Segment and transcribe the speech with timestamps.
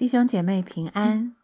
[0.00, 1.36] 弟兄姐妹平安。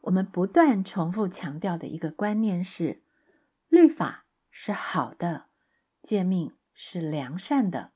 [0.00, 3.02] 我们不断重复强调的一个观念是：
[3.68, 5.44] 律法是好的，
[6.02, 7.92] 诫命是良善的。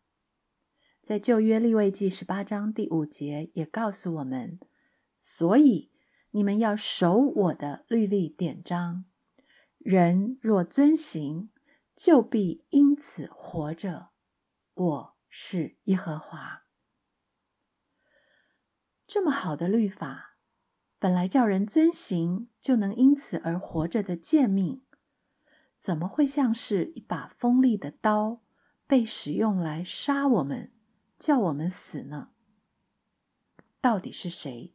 [1.02, 4.60] 在旧约立位记十八章第五节也告诉我们：
[5.18, 5.90] 所以
[6.30, 9.06] 你们要守我的律例典章，
[9.78, 11.48] 人若遵行，
[11.96, 14.10] 就必因此活着。
[14.74, 16.67] 我是耶和华。
[19.08, 20.36] 这么好的律法，
[20.98, 24.82] 本来叫人遵行就能因此而活着的诫命，
[25.78, 28.42] 怎么会像是一把锋利的刀，
[28.86, 30.70] 被使用来杀我们，
[31.18, 32.32] 叫我们死呢？
[33.80, 34.74] 到底是谁？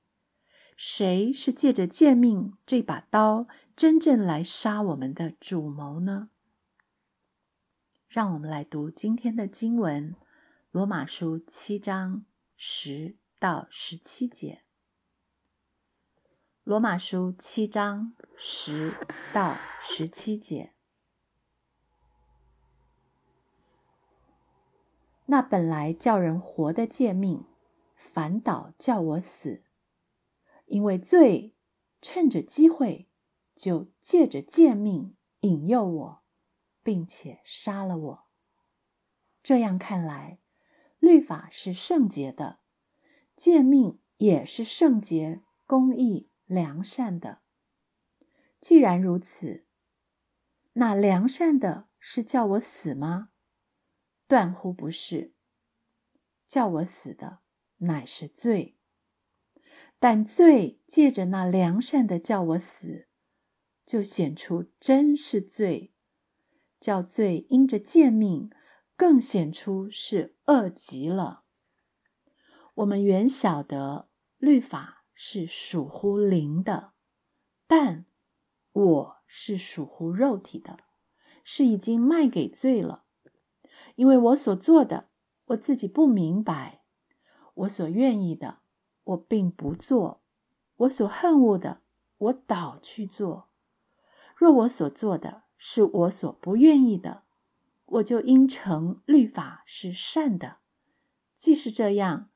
[0.75, 6.31] 谁是借着诫命这把刀，真正来杀我们的主谋呢？
[8.07, 10.13] 让我们来读今天的经文，
[10.71, 12.25] 《罗马书》七章
[12.57, 13.15] 十。
[13.43, 14.61] 到十七节，
[16.63, 18.95] 《罗马书》七章十
[19.33, 20.71] 到十七节。
[25.25, 27.43] 那本来叫人活的诫命，
[27.97, 29.61] 反倒叫我死，
[30.67, 31.53] 因为罪
[32.01, 33.09] 趁着机会，
[33.53, 36.23] 就借着诫命引诱我，
[36.81, 38.23] 并且杀了我。
[39.43, 40.39] 这样看来，
[40.99, 42.62] 律法是圣洁的。
[43.35, 47.41] 诫命也是圣洁、公义、良善的。
[48.61, 49.65] 既然如此，
[50.73, 53.29] 那良善的是叫我死吗？
[54.27, 55.33] 断乎不是。
[56.47, 57.39] 叫我死的
[57.77, 58.77] 乃是罪。
[59.99, 63.07] 但罪借着那良善的叫我死，
[63.85, 65.93] 就显出真是罪；
[66.79, 68.49] 叫罪因着贱命，
[68.95, 71.42] 更显出是恶极了。
[72.75, 76.93] 我们原晓得律法是属乎灵的，
[77.67, 78.05] 但
[78.71, 80.77] 我是属乎肉体的，
[81.43, 83.03] 是已经卖给罪了。
[83.95, 85.09] 因为我所做的，
[85.45, 86.81] 我自己不明白；
[87.53, 88.57] 我所愿意的，
[89.03, 90.21] 我并不做；
[90.77, 91.81] 我所恨恶的，
[92.17, 93.49] 我倒去做。
[94.35, 97.23] 若我所做的是我所不愿意的，
[97.85, 100.57] 我就应承律法是善的。
[101.35, 102.31] 既是这样。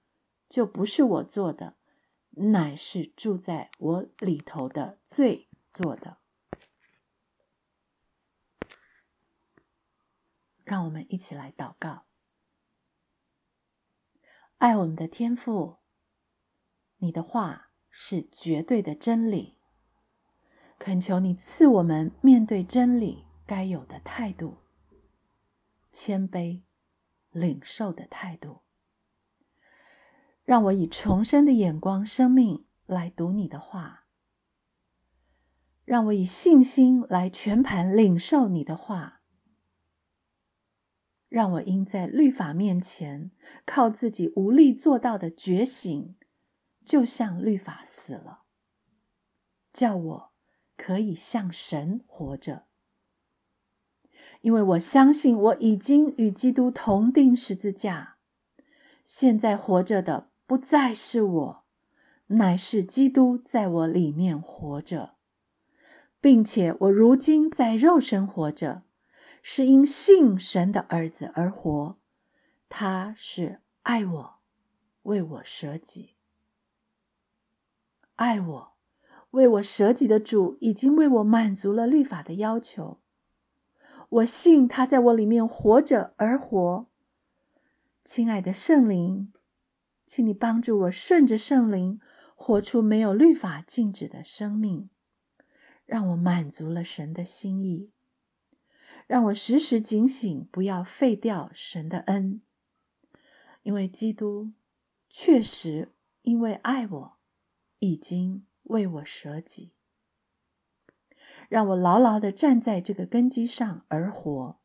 [0.50, 1.76] 就不是我做的，
[2.30, 6.18] 乃是住在我里头的罪做的。
[10.64, 12.06] 让我们一起来祷告：
[14.58, 15.78] 爱我们的天父，
[16.98, 19.58] 你的话是绝对的真理，
[20.78, 24.58] 恳求你赐我们面对真理该有的态度，
[25.92, 26.64] 谦卑、
[27.32, 28.67] 领受的态度。
[30.48, 34.06] 让我以重生的眼光、生命来读你的话；
[35.84, 39.20] 让我以信心来全盘领受你的话；
[41.28, 43.32] 让我因在律法面前
[43.66, 46.16] 靠自己无力做到的觉醒，
[46.86, 48.44] 就像律法死了，
[49.74, 50.32] 叫我
[50.78, 52.68] 可以向神活着，
[54.40, 58.16] 因为我相信我已经与基督同定十字架，
[59.04, 60.30] 现在活着的。
[60.48, 61.64] 不再是我，
[62.28, 65.16] 乃是基督在我里面活着，
[66.22, 68.84] 并且我如今在肉身活着，
[69.42, 71.98] 是因信神的儿子而活。
[72.70, 74.36] 他是爱我，
[75.04, 76.16] 为我舍己，
[78.16, 78.74] 爱我，
[79.32, 83.00] 为我舍己的主已经为我满足了律法的要求。
[84.08, 86.88] 我信他在我里面活着而活。
[88.06, 89.34] 亲爱的圣灵。
[90.08, 92.00] 请你帮助我顺着圣灵
[92.34, 94.90] 活出没有律法禁止的生命，
[95.86, 97.92] 让我满足了神的心意，
[99.06, 102.42] 让我时时警醒，不要废掉神的恩。
[103.64, 104.54] 因为基督
[105.10, 107.18] 确实因为爱我，
[107.80, 109.74] 已经为我舍己，
[111.50, 114.58] 让我牢牢的站在这个根基上而活。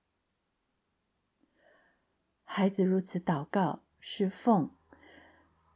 [2.45, 4.71] 孩子如此祷告，是奉。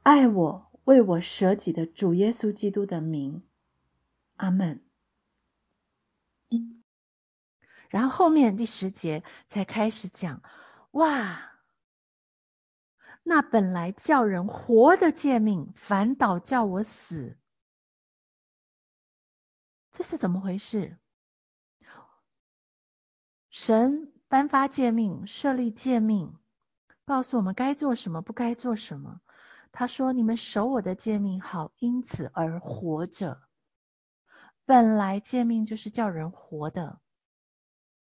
[0.06, 3.43] 爱我、为我舍己的主耶稣基督的名，
[4.37, 4.81] 阿门。
[7.88, 10.41] 然后后面第十节才开始讲，
[10.93, 11.56] 哇，
[13.25, 17.38] 那本来叫人活的诫命，反倒叫我死，
[19.91, 20.99] 这是怎么回事？
[23.50, 26.38] 神颁发诫命，设立诫命，
[27.05, 29.20] 告诉我们该做什么，不该做什么。
[29.78, 33.43] 他说：“你们守我的诫命，好因此而活着。
[34.64, 37.02] 本来诫命就是叫人活的。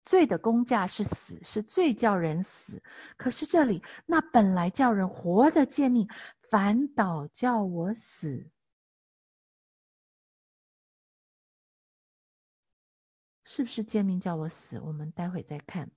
[0.03, 2.81] 罪的工价是死，是罪叫人死。
[3.15, 6.09] 可是这里那本来叫人活的诫命，
[6.49, 8.49] 反倒叫我死。
[13.43, 14.79] 是不是诫命叫我死？
[14.79, 15.91] 我们待会再看。”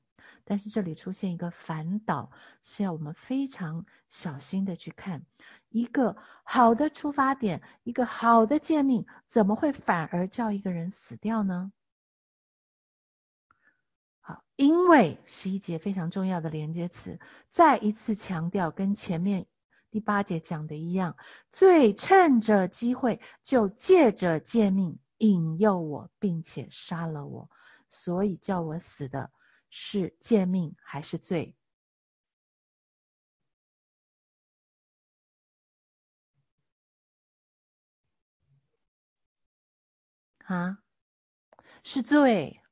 [0.45, 2.31] 但是这里出现一个反倒，
[2.63, 5.25] 是要我们非常小心的去看
[5.71, 11.73] 一个好的出发点，一个好的诫命，怎么会反而叫一个人死掉呢？
[14.21, 17.19] 好，因为十一节非常重要的连接词，
[17.49, 19.47] 再一次强调，跟前面
[19.91, 21.17] 第八节讲的一样，
[21.51, 27.49] 最趁着机会就借着诫命引诱我，并且杀了我，
[27.89, 29.31] 所以叫我死的。
[29.77, 31.57] 是借命还是罪？
[40.45, 40.79] 啊，
[41.83, 42.63] 是罪。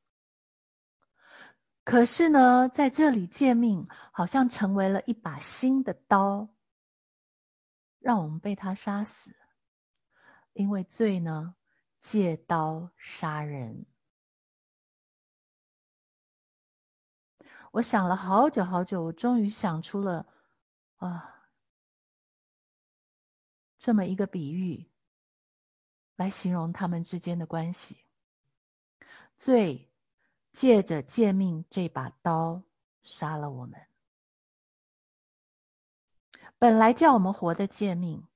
[1.82, 6.49] 可是呢，在这里借命好像成为了一把新的刀，
[7.99, 9.34] 让我们被他杀死。
[10.52, 11.56] 因为罪呢，
[12.00, 13.87] 借刀杀人。
[17.72, 20.26] 我想了好久好久，我终于想出了
[20.98, 21.48] 啊，
[23.78, 24.86] 这么一个比喻，
[26.16, 28.04] 来形容他们之间的关系。
[29.38, 29.90] 罪
[30.52, 32.62] 借着借命这把刀
[33.02, 33.80] 杀了我们，
[36.58, 38.28] 本来叫我们活的贱命，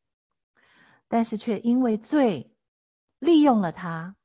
[1.09, 2.57] 但是却因为罪
[3.19, 4.16] 利用了他，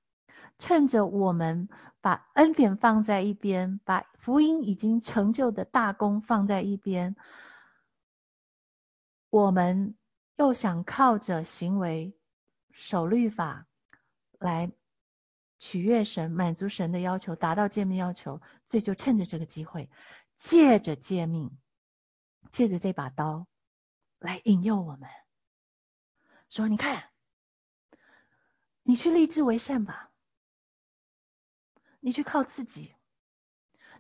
[0.62, 1.68] 趁着我们。
[2.04, 7.16] 把恩典放在一边，把福音已经成就的大功放在一边，
[9.30, 9.96] 我们
[10.38, 12.12] 又想靠着行为
[12.72, 13.68] 守律法
[14.40, 14.72] 来
[15.60, 19.88] 取悦神、满足神的要求，达到诫命要求，所以就趁着这个机会，
[20.40, 21.56] 借着诫命，
[22.50, 23.46] 借着这把刀
[24.18, 25.08] 来引诱我们，
[26.50, 27.12] 说：“你看，
[28.82, 30.08] 你去立志为善吧。”
[32.02, 32.94] 你去靠自己，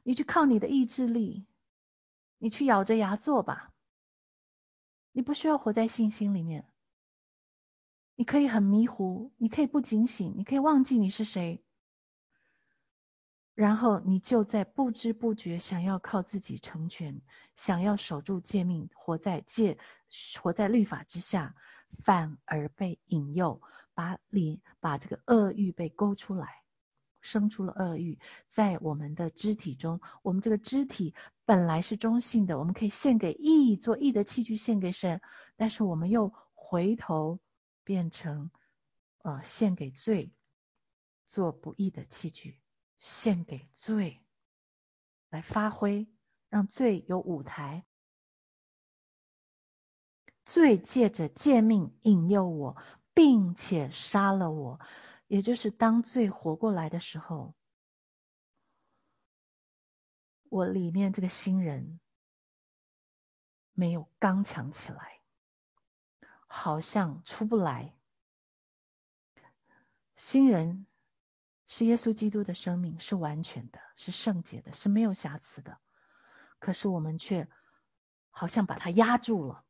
[0.03, 1.47] 你去靠你的意志力，
[2.39, 3.73] 你去咬着牙做吧。
[5.13, 6.67] 你不需要活在信心里面，
[8.15, 11.63] 你可以很迷糊，你可以不警醒，你可以忘记你是谁。
[13.53, 17.21] 然后你就在不知不觉想要靠自己成全，
[17.55, 19.77] 想要守住诫命，活在戒，
[20.41, 21.53] 活在律法之下，
[21.99, 23.61] 反而被引诱，
[23.93, 26.60] 把里把这个恶欲被勾出来。
[27.21, 31.13] 生出了恶欲，在我们的肢体中，我们这个肢体
[31.45, 35.21] 本来是中性的，我们可以献给义，做义的器具献给神，
[35.55, 37.39] 但是我们又回头
[37.83, 38.49] 变成，
[39.19, 40.31] 呃，献给罪，
[41.25, 42.59] 做不义的器具，
[42.97, 44.19] 献给罪，
[45.29, 46.07] 来发挥，
[46.49, 47.85] 让罪有舞台，
[50.45, 52.77] 罪借着诫命引诱我，
[53.13, 54.79] 并且杀了我。
[55.31, 57.55] 也就是当罪活过来的时候，
[60.49, 62.01] 我里面这个新人
[63.71, 65.21] 没有刚强起来，
[66.47, 67.95] 好像出不来。
[70.17, 70.85] 新人
[71.65, 75.79] 是耶稣基督的生命，是完全的，是圣洁的，是没有瑕疵的。
[76.59, 77.47] 可是我们却
[78.31, 79.63] 好像把它压住了。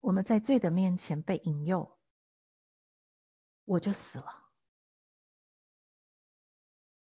[0.00, 1.97] 我们在罪的面前被引诱。
[3.68, 4.48] 我就死了，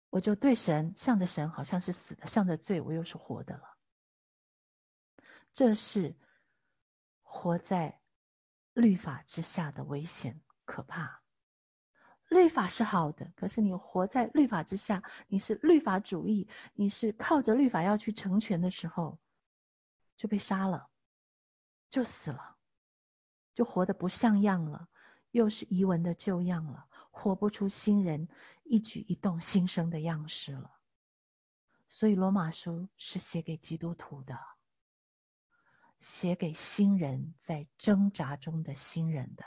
[0.10, 3.78] 我就对神向着神，好像是死的；向着罪，我又是活的了。
[5.52, 6.16] 这是
[7.24, 8.02] 活在
[8.72, 11.22] 律法之下的危险，可怕。
[12.30, 19.20] 律法是好的，可是你活在律法之下，你是律法主义，你是靠着律法要去成全的时候，
[20.16, 20.90] 就被杀了，
[21.90, 22.58] 就死了，
[23.54, 24.88] 就活得不像样了。
[25.36, 28.26] 又是遗文的旧样了，活不出新人
[28.64, 30.80] 一举一动新生的样式了。
[31.90, 34.40] 所以罗马书是写给基督徒的，
[36.00, 39.44] 写给新人在挣扎中的新人的，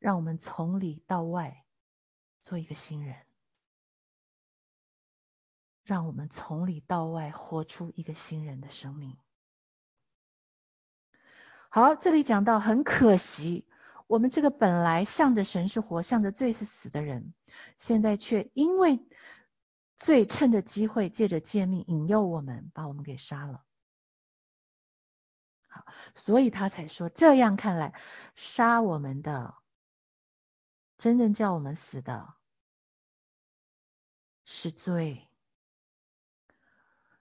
[0.00, 1.64] 让我们从里到外
[2.40, 3.26] 做一个新人，
[5.84, 9.16] 让我们从里到外活出一个新人的生命。
[11.70, 13.66] 好，这里讲到很可惜。
[14.06, 17.34] 我们这个本来向着神是活，向着罪是死的人，
[17.76, 18.98] 现在却因为
[19.98, 23.64] 罪趁着机会，借着诫命引诱我们，把我们给杀了。
[25.66, 25.84] 好，
[26.14, 27.92] 所以他才说：这样看来，
[28.34, 29.56] 杀我们的，
[30.96, 32.36] 真正叫我们死的，
[34.46, 35.28] 是罪。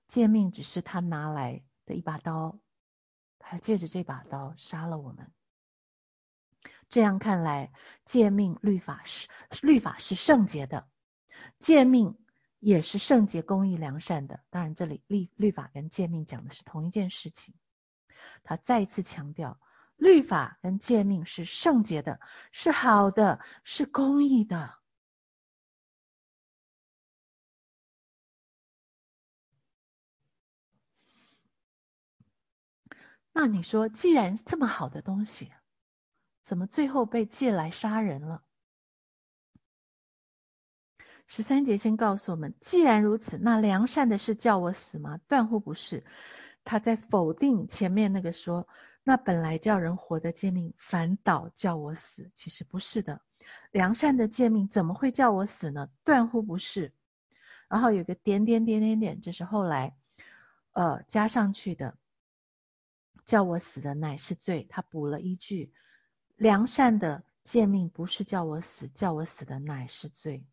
[0.08, 2.58] 诫命只是他拿来的一把刀，
[3.50, 5.32] 他借着这把刀杀了我们。
[6.90, 7.72] 这样看来，
[8.06, 9.28] 诫命律法是
[9.62, 10.88] 律法是圣洁的，
[11.60, 12.18] 诫命
[12.60, 14.40] 也是圣洁、公义、良善的。
[14.50, 17.54] 当然，这里律律法跟诫命讲的是同一件事情。
[18.44, 19.60] 他再一次强调，
[19.96, 22.20] 律法跟诫命是圣洁的，
[22.52, 24.76] 是好的，是公义的。
[33.40, 35.54] 那你说，既然这么好的东西，
[36.44, 38.42] 怎么最后被借来杀人了？
[41.28, 45.20] 十三节先告诉我们：既然如此，那良善的是叫我死吗？
[45.28, 46.04] 断乎不是。
[46.64, 48.68] 他在否定前面那个说，
[49.04, 52.28] 那本来叫人活的诫命，反倒叫我死。
[52.34, 53.22] 其实不是的，
[53.70, 55.88] 良善的诫命怎么会叫我死呢？
[56.04, 56.92] 断乎不是。
[57.70, 59.96] 然后有个点点点点点，这是后来，
[60.72, 61.96] 呃，加上去的，
[63.28, 64.64] 叫我死的乃是罪。
[64.64, 65.72] 他补了一句。
[66.38, 70.48] 良善的诫命不是叫我死，叫我死的乃是罪。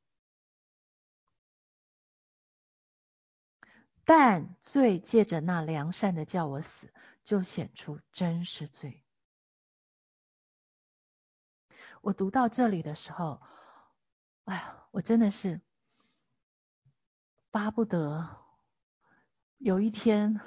[4.02, 6.90] 但罪借着那良善的叫我死，
[7.22, 9.04] 就显出真是罪。
[12.00, 13.40] 我读到这里的时候，
[14.44, 15.60] 哎呀，我真的是
[17.50, 18.46] 巴不得
[19.58, 20.40] 有一天。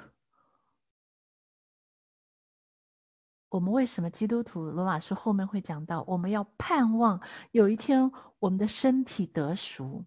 [3.50, 4.70] 我们为什么基督徒？
[4.70, 7.20] 罗马书后面会讲到，我们要盼望
[7.52, 10.04] 有一天我们的身体得赎，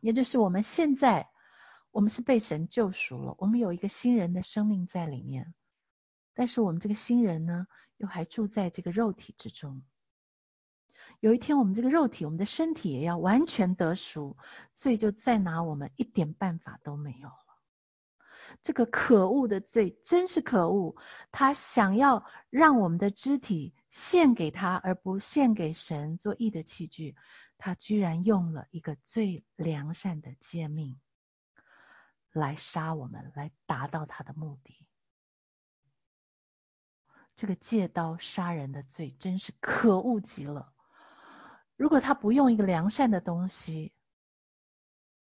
[0.00, 1.28] 也就是我们现在，
[1.90, 5.54] 我们是被神救赎了，我们有一个新人的生命在里面，
[6.34, 9.82] 但是我们这个新人呢，又还住在这个肉体之中。
[11.20, 14.36] 有一天，我们这个肉体，我们的身体也要完全得赎，
[14.72, 17.28] 罪就再拿我们一点办法都没有。
[18.62, 20.94] 这个可恶的罪真是可恶！
[21.30, 27.14] 他想要让我们的肢体献给他，而不献给神做义的器具。
[27.58, 31.00] 他居然用了一个最良善的诫命
[32.32, 34.86] 来杀我们，来达到他的目的。
[37.34, 40.72] 这个借刀杀人的罪真是可恶极了！
[41.76, 43.92] 如果他不用一个良善的东西，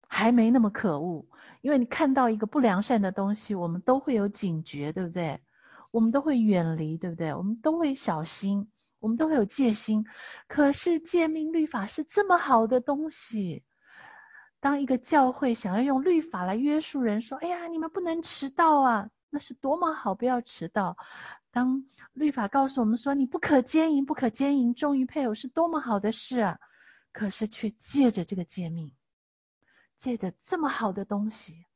[0.09, 1.25] 还没那么可恶，
[1.61, 5.39] 因为你看到一个不良善的东西，我们都会有警觉，对不对？
[5.91, 7.33] 我们都会远离，对不对？
[7.33, 8.67] 我们都会小心，
[8.99, 10.05] 我们都会有戒心。
[10.49, 13.63] 可是诫命律法是这么好的东西，
[14.59, 20.97] 当一个教会想要用律法来约束人，说：“哎呀，你们不能迟到啊！”那是多么好，不要迟到。
[21.51, 21.83] 当
[22.15, 26.59] 律法告诉我们说：“你不可奸淫，不可奸淫，忠于配偶是多么好的事啊！”
[27.13, 28.91] 可是却借着这个诫命。
[29.99, 31.67] 借着这么好的东西，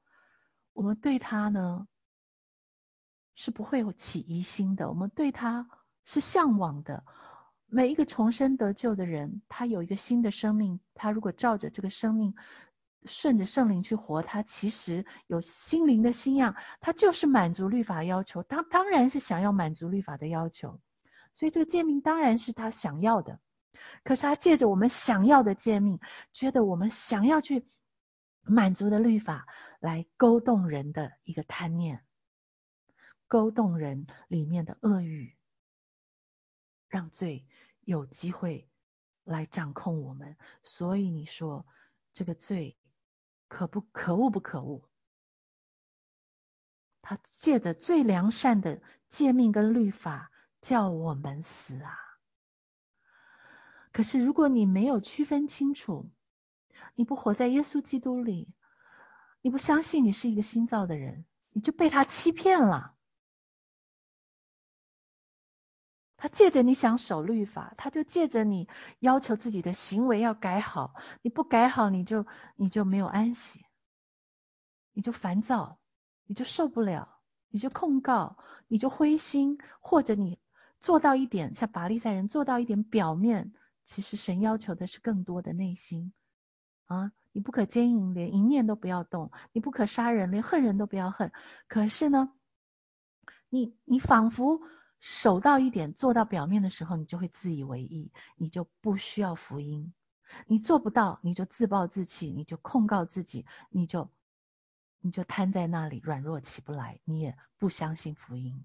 [0.72, 1.86] 我们对他呢
[3.34, 4.88] 是不会有起疑心的。
[4.88, 5.68] 我们对他
[6.04, 7.04] 是向往的。
[7.66, 10.78] 每一个重生得救的人，他有一个新的生命。
[10.94, 12.32] 他如果照着这个生命，
[13.06, 16.54] 顺着圣灵去活，他其实有心灵的新样。
[16.80, 20.78] 他就是满足律法要求，他当然是想要满足律法的要求。
[21.34, 23.36] 所以这个诫命当然是他想要的。
[24.04, 25.98] 可是他借着我们想要的诫命，
[26.32, 27.66] 觉得我们想要去。
[28.42, 29.46] 满足的律法
[29.80, 32.04] 来勾动人的一个贪念，
[33.26, 35.36] 勾动人里面的恶欲，
[36.88, 37.46] 让罪
[37.82, 38.68] 有机会
[39.24, 40.36] 来掌控我们。
[40.62, 41.66] 所以你说
[42.12, 42.76] 这个罪
[43.48, 44.28] 可不可恶？
[44.30, 44.88] 不可恶？
[47.00, 50.30] 他借着最良善的诫命跟律法
[50.60, 51.98] 叫我们死啊！
[53.92, 56.10] 可是如果你没有区分清楚，
[56.94, 58.48] 你不活在耶稣基督里，
[59.40, 62.94] 你不相信你是一个新造的人，你就被他欺骗了。
[66.16, 68.68] 他借着你想守律法，他就借着你
[69.00, 73.64] 要求自己的行为要改好，你不改好，你就你就没有安息，
[74.92, 75.80] 你就烦躁，
[76.26, 78.36] 你就受不了，你就控告，
[78.68, 80.38] 你就灰心，或者你
[80.78, 86.12] 做到一点，像巴利赛人做到一点表面，其实神要求的是更多的内心。
[86.86, 87.12] 啊！
[87.32, 91.32] 你不可奸淫，连一念都不要动；你不可杀人，连恨人都不要恨。
[91.66, 92.32] 可是呢，
[93.48, 94.60] 你你仿佛
[95.00, 99.92] 守到一点，做到表面的时候，你就会自以为意，你就不需要福音。
[100.46, 104.10] 你做不到，你就自暴自弃，你就控告自己，你就
[105.00, 108.64] 你就瘫在那里，软弱起不来，你也不相信福音。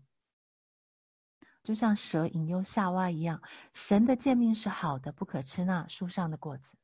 [1.63, 3.41] 就像蛇引诱夏娃一样，
[3.73, 6.77] 神的诫命是好的，不可吃那树上的果子。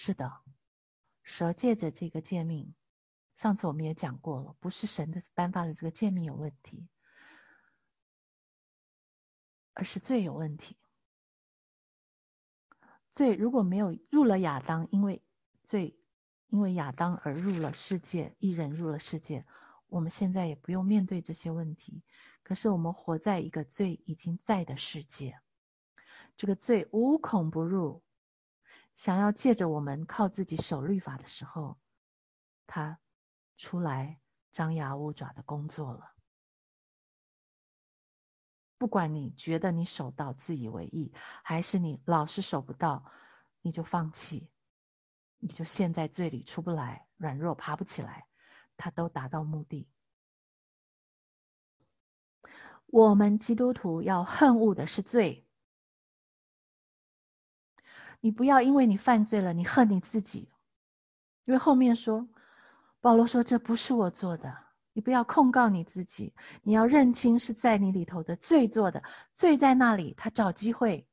[0.00, 0.42] 是的，
[1.24, 2.72] 蛇借着这个诫命，
[3.34, 6.88] 上次我们也讲过了，不是神的颁发的这个诫命有问题，
[9.74, 10.78] 而是罪有问题。
[13.10, 15.20] 罪如果没有入了亚当，因为
[15.64, 15.98] 罪，
[16.46, 19.44] 因为亚当而入了世界，一人入了世界，
[19.88, 22.04] 我们现在也不用面对这些问题。
[22.44, 25.40] 可是我们活在一个罪已经在的世界，
[26.36, 28.00] 这个罪无孔不入，
[28.98, 31.78] 想要借着我们靠自己守律法的时候，
[32.66, 32.98] 他
[33.56, 36.14] 出来张牙舞爪的工作了。
[38.76, 41.12] 不管你觉得你守到自以为意，
[41.44, 43.04] 还是你老是守不到，
[43.62, 44.50] 你就放弃，
[45.38, 48.26] 你就陷在罪里出不来，软弱爬不起来，
[48.76, 49.88] 他都达到目的。
[52.86, 55.47] 我们基督徒要恨恶的是罪，
[58.20, 60.48] 你不要因为你犯罪了，你恨你自己，
[61.44, 62.28] 因为后面说，
[63.00, 64.68] 保罗说这不是我做的。
[64.94, 66.34] 你不要控告你自己，
[66.64, 69.00] 你要认清是在你里头的罪做的，
[69.32, 71.06] 罪在那里，他找机会，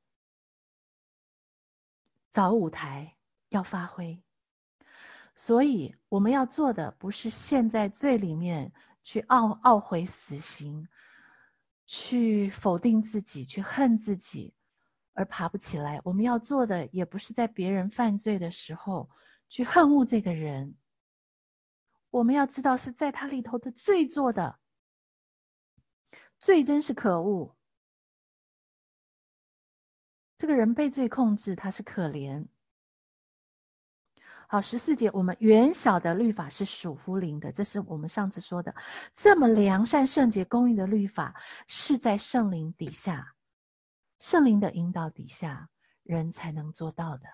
[2.32, 3.16] 找舞台
[3.50, 4.20] 要发挥。
[5.36, 10.88] 所以我们要做的不是陷在罪里面去懊懊悔死刑，
[11.86, 14.55] 去否定自己，去恨自己，
[15.16, 16.00] 而爬不起来。
[16.04, 19.10] 我们要做的也不是在别人犯罪的时候
[19.50, 20.76] 去恨恶这个人。
[22.12, 24.60] 我们要知道是在他里头的罪做的，
[26.38, 27.56] 罪真是可恶。
[30.38, 32.46] 这个人被罪控制，他是可怜。
[34.48, 38.74] 好，十四节，我们原晓的律法是属乎灵的，这是我们上次说的。
[39.16, 41.36] 这么良善、圣洁、公义的律法，
[41.68, 43.35] 是在圣灵底下，
[44.18, 45.70] 圣灵的引导底下，
[46.04, 47.26] 人才能做到的。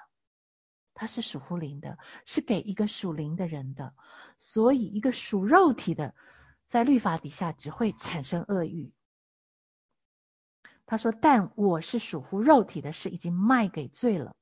[0.93, 3.93] 它是属乎灵的，是给一个属灵的人的，
[4.37, 6.13] 所以一个属肉体的，
[6.65, 8.93] 在律法底下只会产生恶欲。
[10.85, 14.35] 他说：“但我是属乎肉体的，是已经卖给罪了。”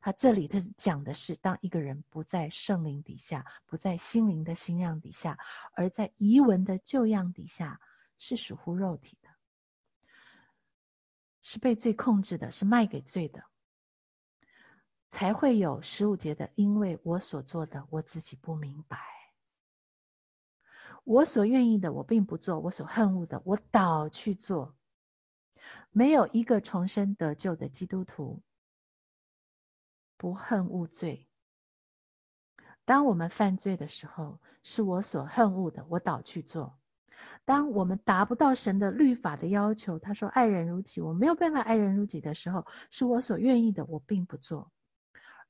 [0.00, 5.38] 他这里他讲的是，当一个人不在圣灵底下，不在心灵的新样底下，
[5.74, 7.80] 而在遗文的旧样底下，
[8.18, 9.16] 是属乎肉体，
[11.44, 13.44] 是被罪控制的，是卖给罪的。
[15.08, 18.98] 才会有十五节的，因为我所做的我自己不明白，
[21.04, 24.74] 我所愿意的我并不做，我所恨恶的我倒去做。
[25.92, 28.42] 没有一个重生得救的基督徒
[30.16, 31.28] 不恨恶罪。
[32.84, 36.76] 当我们犯罪的时候，是我所恨恶的，我倒去做。
[37.44, 44.70] 当我们达不到神的律法的要求，他说爱人如己，我没有办法爱人如己的时候，是我所愿意的，我并不做。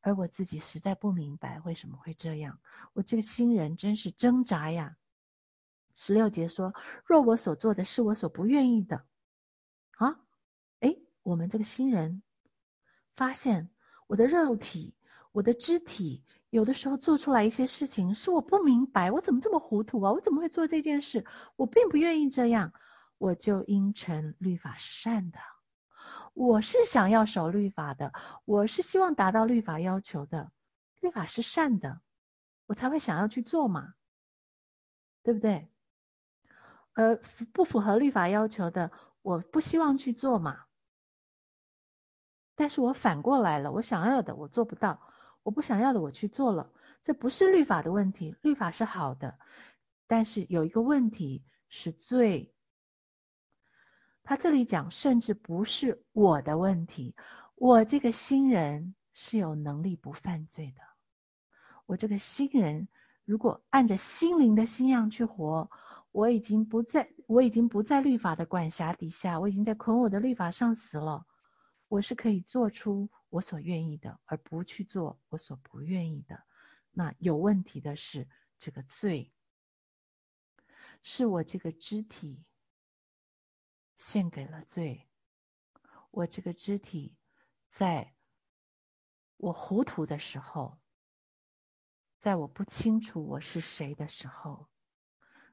[0.00, 2.58] 而我自己实在不明白为什么会这样，
[2.92, 4.96] 我这个新人真是挣扎呀。
[5.94, 6.74] 十六节说
[7.06, 9.06] ：“若我所做的是我所不愿意的，
[9.98, 10.18] 啊，
[10.80, 12.20] 哎，我们这个新人
[13.14, 13.70] 发现
[14.08, 14.96] 我的肉体、
[15.30, 16.23] 我的肢体，
[16.54, 20.12] 有的时候做出来一些事情是我不明白，我怎么这么糊涂啊？
[20.12, 21.26] 我怎么会做这件事？
[21.56, 22.72] 我并不愿意这样，
[23.18, 25.38] 我就应承律法是善的。”
[26.32, 28.12] 我是想要守律法的，
[28.44, 30.52] 我是希望达到律法要求的，
[31.00, 32.00] 律法是善的，
[32.66, 33.94] 我才会想要去做嘛，
[35.24, 35.68] 对不对？
[36.92, 37.16] 呃，
[37.52, 40.66] 不符合律法要求的，我不希望去做嘛。
[42.54, 45.00] 但是我反过来了，我想要的我做不到，
[45.44, 46.68] 我不想要的我去做了，
[47.02, 49.38] 这不是律法的问题，律法是好的，
[50.08, 52.52] 但是有一个问题是罪。
[54.24, 57.14] 他这里讲，甚至不是我的问题，
[57.56, 60.80] 我这个新人是有能力不犯罪的。
[61.84, 62.88] 我这个新人，
[63.26, 65.70] 如果按着心灵的心样去活，
[66.10, 71.26] 我已经不在，我已经不在律法的管辖底下，我已经在捆我的律法上死了。
[71.88, 76.44] 我是可以做出我所愿意的，而不去做我所不愿意的。
[76.90, 79.32] 那有问题的是这个罪，
[81.02, 82.44] 是我这个肢体。
[83.96, 85.08] 献给了罪，
[86.10, 87.16] 我这个肢体，
[87.68, 88.16] 在
[89.36, 90.80] 我糊涂的时候，
[92.18, 94.68] 在我不清楚我是谁的时候，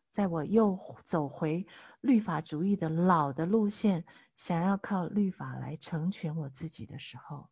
[0.10, 1.68] 在我又走回
[2.02, 4.04] 律法主义的老的路线，
[4.36, 7.52] 想要靠律法来成全我自己的时候，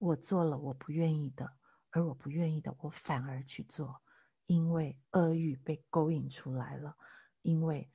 [0.00, 1.52] 我做了我不愿意的，
[1.90, 4.02] 而我不愿意的，我反而去做，
[4.46, 6.96] 因为恶欲被勾引出来了，
[7.42, 7.88] 因为。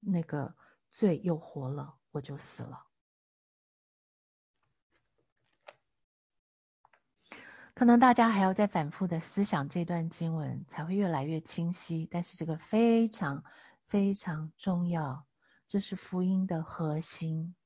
[0.00, 0.54] 那个
[0.92, 2.86] 罪又活了，我就死了。
[7.74, 12.06] 可能大家还要再反复的思想这段经文，才会越来越清晰。
[12.08, 13.42] 但是这个非常
[13.88, 15.26] 非常重要，
[15.66, 17.56] 这是福音的核心。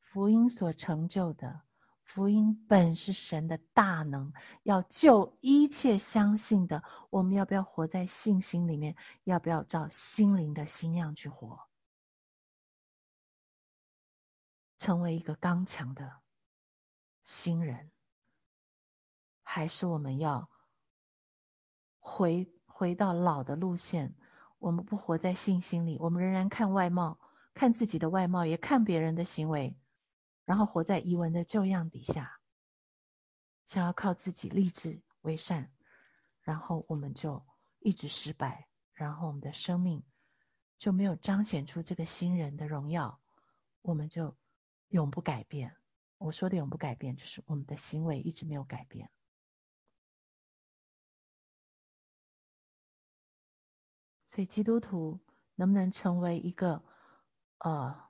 [0.00, 1.62] 福音所成就的，
[2.08, 6.82] 福音本是神的大能，要救一切相信的。
[7.10, 8.96] 我们要不要活在信心里面？
[9.24, 11.68] 要不要照心灵的心样去活？
[14.78, 16.10] 成为一个刚强的
[17.24, 17.90] 新人。
[19.42, 20.48] 还是我们要
[21.98, 24.14] 回回到老的路线，
[24.58, 27.20] 我们不活在信心里，我们仍然看外貌，
[27.52, 29.76] 看自己的外貌，也看别人的行为，
[30.48, 32.40] 然后活在遗文的旧样底下，
[33.66, 35.70] 想要靠自己立志为善，
[36.40, 37.44] 然后我们就
[37.80, 40.02] 一直失败，然后我们的生命
[40.78, 43.20] 就没有彰显出这个新人的荣耀，
[43.82, 44.34] 我们就
[44.88, 45.76] 永不改变。
[46.16, 49.10] 我说的永不改变，就是我们的行为一直没有改变。
[54.26, 55.20] 所以，基督徒
[55.56, 56.82] 能不能成为一个，
[57.58, 58.07] 呃，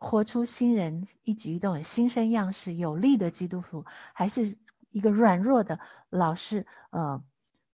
[0.00, 3.84] 活出新人一举一动、新生样式、有力的基督徒，
[4.14, 4.58] 还是
[4.90, 7.22] 一个软弱的、老是呃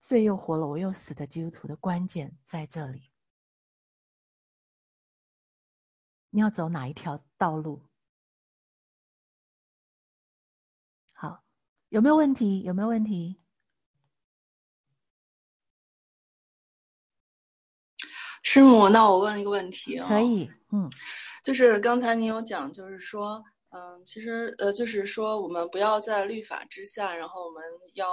[0.00, 3.12] 罪又活了我又死的基督徒的关键在这里。
[6.30, 7.80] 你要走哪一条道路？
[11.12, 11.44] 好，
[11.90, 12.60] 有没有问题？
[12.62, 13.40] 有没有问题？
[18.48, 20.88] 师母，那我问一个问题啊，可以，嗯，
[21.42, 27.60] 就是刚才你有讲，就是说，嗯，其实，呃，就是说，我们不要在律法之下，然后我们
[27.96, 28.06] 要，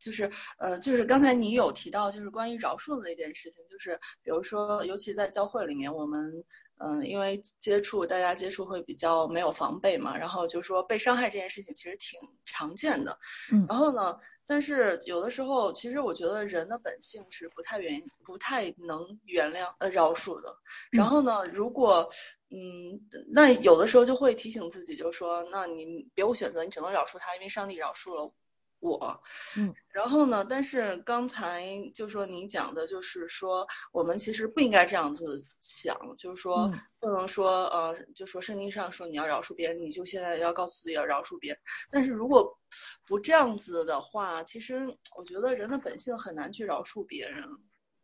[0.00, 6.44] 就是，呃，就是刚才你有提到，就是关于饶恕的那件事情，就是比如说，尤其在教会里面，我们，
[6.78, 13.16] 嗯，因为接触大家接触会比较没有防备嘛，然后就说被伤害这件事情其实挺常见的，
[13.52, 14.18] 嗯，然后呢。
[14.48, 20.52] 但是有的时候，其实我觉得人的本性是不太原不太能原谅呃饶恕的。
[20.90, 22.08] 然后呢，如果
[22.50, 22.98] 嗯，
[23.30, 25.84] 那有的时候就会提醒自己，就说，那你
[26.14, 28.32] 别无选择，你只能饶恕他，因为上帝饶恕了。
[28.80, 29.20] 我，
[29.56, 30.44] 嗯，然后呢？
[30.44, 41.60] 但是刚才就说您讲的，就是说我们其实不应该这样子想，就是说不能说呃，就说圣经上说你要饶恕别人，你就现在要告诉自己要饶恕别人。
[41.90, 42.56] 但是如果
[43.04, 44.86] 不这样子的话，其实
[45.16, 47.44] 我觉得人的本性很难去饶恕别人。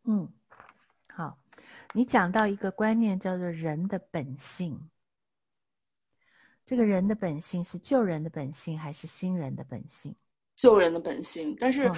[0.03, 0.29] 嗯，
[1.07, 1.39] 好，
[1.93, 4.89] 你讲到一个观念叫做人的本性，
[6.65, 10.13] 这个人的本性是旧人的本性还是新人的本性？
[10.55, 11.91] 救人的本性，但是，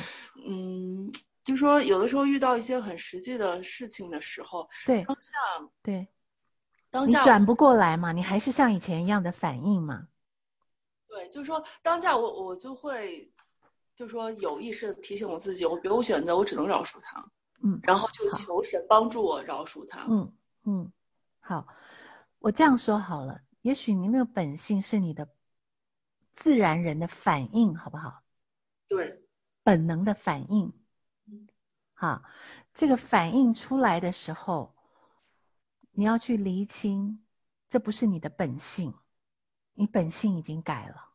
[0.45, 1.09] 嗯，
[1.43, 5.31] 就说有的时候遇到一些很实际的事情的时候，对当下，
[5.83, 6.07] 对
[6.89, 10.07] 当下你转不过来嘛，你还是像以前一样的反应嘛。
[11.07, 13.31] 对，就是说当下我我就会，
[13.95, 17.23] 就说有意识的提醒我自己，我别无选择，我只能饶恕他，
[17.63, 20.33] 嗯，然后就求神帮助我饶恕他，嗯
[20.65, 20.91] 嗯，
[21.39, 21.65] 好，
[22.39, 25.27] 我这样说好了，也许你那个本性是你的
[26.35, 28.23] 自然人的反应，好不好？
[28.87, 29.27] 对，
[29.63, 30.73] 本能的反应，
[31.93, 32.23] 好，
[32.73, 34.75] 这个反应出来的时候，
[35.91, 37.25] 你要去厘清，
[37.67, 38.93] 这不是你的本性，
[39.73, 41.13] 你本性已经改了。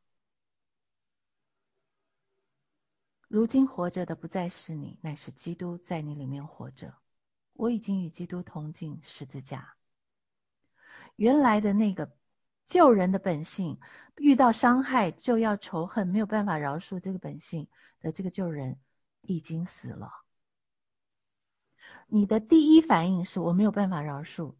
[3.29, 6.95] 如今活着的不再是你，乃是基督在你里面活着。
[7.55, 9.77] 我已经与基督同进十字架。
[11.17, 12.17] 原来的那个。
[12.65, 13.79] 救人的本性，
[14.17, 17.67] 遇到伤害就要仇恨，没有办法饶恕这个本性
[18.01, 18.79] 的这个救人
[19.23, 20.11] 已经死了。
[22.07, 24.55] 你的第一反应是我没有办法饶恕，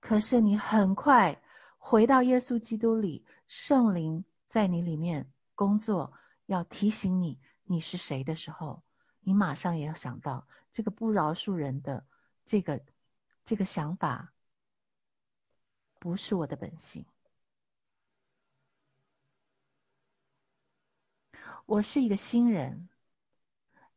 [0.00, 1.40] 可是你很快
[1.76, 6.12] 回到耶稣基督里，圣灵在你里面工作，
[6.46, 8.82] 要提醒你你是谁的时候，
[9.20, 12.04] 你马上也要想到这个不饶恕人的
[12.44, 12.80] 这个
[13.44, 14.32] 这个想法，
[16.02, 17.06] 不是我的本性。
[21.64, 22.88] 我是一个新人，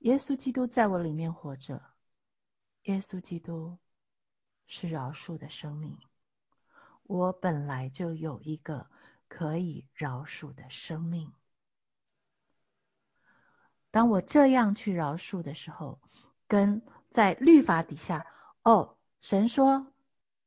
[0.01, 1.81] 耶稣基督在我里面活着。
[2.83, 3.79] 耶稣基督
[4.67, 5.97] 是饶恕的生命，
[7.01, 8.87] 我本来就有一个
[9.27, 11.33] 可以饶恕的生命。
[13.89, 15.99] 当我这样去饶恕的时候，
[16.47, 18.23] 跟在律法底下，
[18.61, 19.91] 哦，神说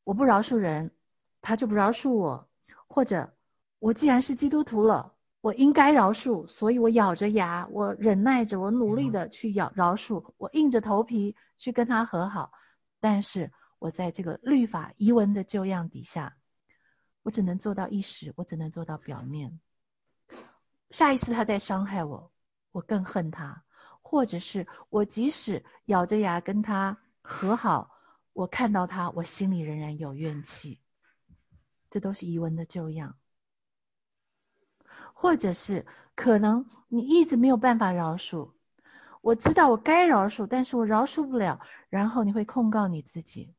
[0.05, 0.95] 我不饶恕人，
[1.41, 2.49] 他就不饶恕我，
[2.87, 3.33] 或者
[3.79, 5.15] 我既然是基督徒了。
[5.41, 12.51] 我应该饶恕，所以我咬着牙，我忍耐着，我努力的去咬饶恕，我硬着头皮去跟他和好，
[12.99, 16.37] 但是我在这个律法遗文的旧样底下，
[17.23, 19.61] 我只能做到一时，我只能做到表面。
[20.91, 22.31] 下一次他再伤害我，
[22.73, 23.55] 我更恨他；
[24.03, 27.89] 或者是我即使咬着牙跟他和好，
[28.33, 30.81] 我看到他，我心里仍然有怨气。
[31.91, 33.17] 这都是遗文的旧样。
[35.15, 38.53] 或者是可能你一直没有办法饶恕，
[39.21, 43.53] 我知道我该饶恕，但是我饶恕不了，然后你会控告你自己。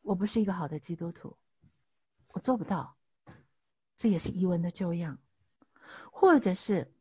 [0.00, 1.36] 我不是一个好的基督徒，
[2.32, 2.96] 我做不到，
[3.96, 5.18] 这也是遗文的旧样。
[6.10, 6.92] 或者是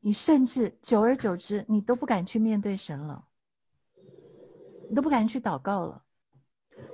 [0.00, 3.26] 你甚至久而久之，你都不敢去面对神了，
[4.88, 6.04] 你都不敢去祷告了，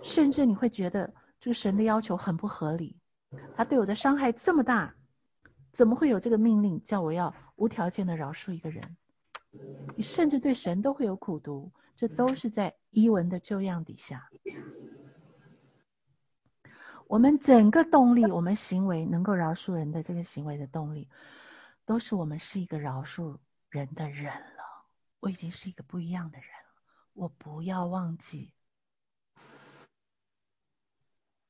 [0.02, 2.96] 甚至你会觉得这个神的要求很不合理，
[3.56, 4.94] 他对我的伤害这么大。
[5.72, 8.96] 怎么会有这个命令叫我要无条件的饶恕一个人？
[9.96, 14.28] 你甚至对神都会有苦读，这都是在伊文的旧样底下。
[17.08, 21.08] 我们整个动力，我们行为能够饶恕人的这个行为的动力，
[21.84, 23.36] 都是我们是一个饶恕
[23.68, 24.86] 人的人了。
[25.18, 26.82] 我已经是一个不一样的人了。
[27.14, 28.52] 我不要忘记，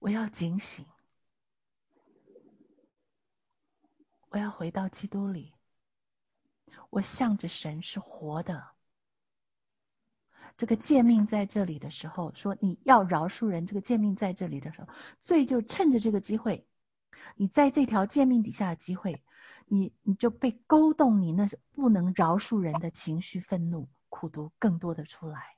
[0.02, 0.84] 我要警醒。
[4.30, 5.52] 我要回到基督里。
[6.90, 8.66] 我向着神是活的。
[10.56, 13.64] 这个诫命在这里的时候，说你要饶恕人。
[13.64, 14.88] 这个诫命在这里的时候，
[15.20, 16.66] 罪就趁着这个机会，
[17.36, 19.22] 你在这条诫命底下的机会，
[19.66, 25.56] 你你就被勾动，你那不能饶恕人的情绪、愤怒、苦毒，更多的出来。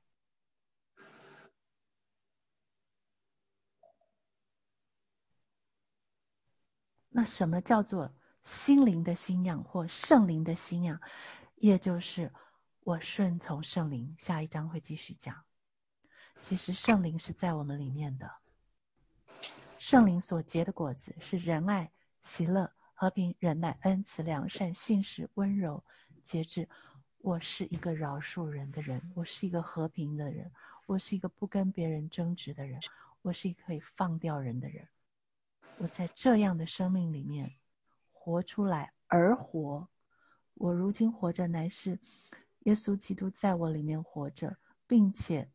[7.16, 8.12] 那什么叫做？
[8.42, 11.00] 心灵的信仰或圣灵的信仰，
[11.55, 12.31] 也就是
[12.81, 14.14] 我顺从圣灵。
[14.18, 15.35] 下一章会继续讲。
[16.42, 18.31] 其实圣灵是在我们里面的，
[19.79, 25.83] 圣灵所结的果子是仁爱、喜乐、和平、忍耐、恩慈、良善、信实、温柔、
[26.22, 26.68] 节制。
[27.22, 30.53] 我是一个饶恕人的人，我是一个和平的人，
[30.85, 32.79] 我是一个不跟别人争执的人，
[33.22, 34.87] 我是一个可以放掉人的人。
[35.79, 37.57] 我在这样的生命里面。
[38.27, 39.87] 活出来而活，
[40.55, 42.00] 我如今活着乃是
[42.61, 45.53] 耶稣基督在我里面活着，并且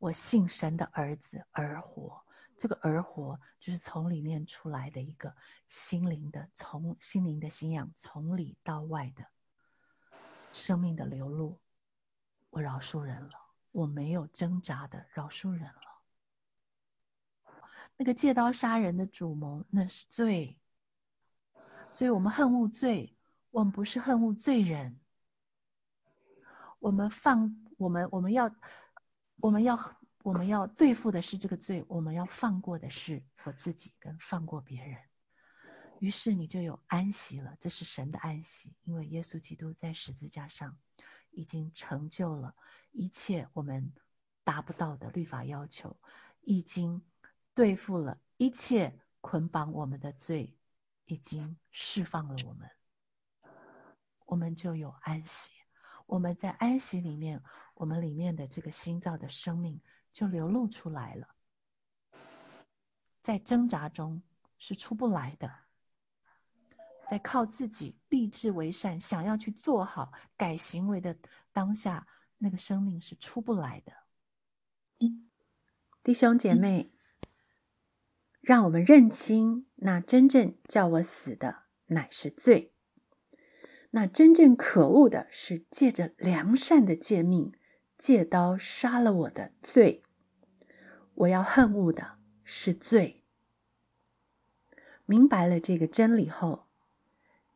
[0.00, 2.20] 我信神的儿子而活。
[2.58, 5.32] 这个而活就是从里面出来的一个
[5.68, 9.24] 心灵的，从心灵的信仰从里到外的
[10.50, 11.60] 生命的流露。
[12.50, 13.34] 我饶恕人了，
[13.70, 15.93] 我没有挣扎的饶恕人了。
[17.96, 20.58] 那个借刀杀人的主谋，那是罪。
[21.90, 23.16] 所以我们恨恶罪，
[23.50, 24.98] 我们不是恨恶罪人。
[26.80, 28.54] 我们放，我们我们要，
[29.36, 34.98] 我们要我们要对付的是这个罪，我们要放过的是我自己跟放过别人。
[36.00, 40.76] 于是你就有安息了，这是神的安息，因为耶稣基督在十字架上
[41.30, 42.54] 已经成就了
[42.92, 43.92] 一切我们
[44.42, 45.96] 达不到的律法要求，
[46.42, 47.00] 已经
[47.54, 50.56] 对付了一切捆绑我们的罪。
[51.06, 52.70] 已经释放了我们，
[54.24, 55.52] 我们就有安息。
[56.06, 57.42] 我们在安息里面，
[57.74, 59.78] 我们里面的这个心造的生命
[60.14, 61.28] 就流露出来了。
[63.22, 64.22] 在挣扎中
[64.56, 65.54] 是出不来的，
[67.10, 71.14] 在靠自己立志为善，想要去做好改行为的
[71.52, 73.92] 当下，那个生命是出不来的。
[76.02, 76.93] 弟兄姐妹。
[78.46, 82.72] 让我们认清，那真正叫我死的乃是罪；
[83.90, 87.54] 那真正可恶的是借着良善的诫命，
[87.96, 90.02] 借刀杀了我的罪。
[91.14, 93.24] 我要恨恶的是罪。
[95.06, 96.66] 明白了这个真理后，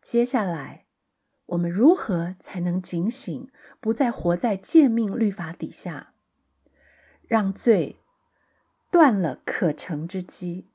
[0.01, 0.87] 接下来
[1.44, 6.14] 我们如何才能警醒，不再活在诫命律法底下，
[7.27, 7.96] 让罪
[8.90, 10.70] 断了可乘之机？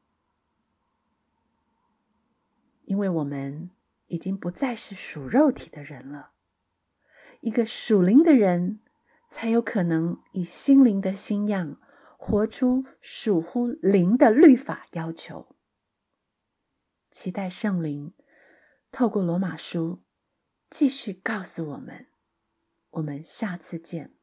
[2.93, 3.71] 因为我们
[4.06, 6.29] 已经不再是属肉体的人了，
[7.41, 8.82] 一个属灵的人
[9.29, 11.82] 才有可能以心灵的心样
[12.19, 15.56] 活出属乎灵的律法要求。
[17.10, 18.13] 期待圣灵
[18.91, 20.03] 透过罗马书
[20.69, 22.06] 继续告诉我们。
[22.91, 24.13] 我们下次见。